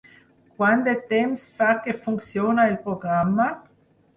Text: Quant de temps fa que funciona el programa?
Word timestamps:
Quant 0.61 0.81
de 0.87 0.95
temps 1.11 1.43
fa 1.59 1.67
que 1.83 1.95
funciona 2.07 2.67
el 2.73 2.81
programa? 2.89 3.51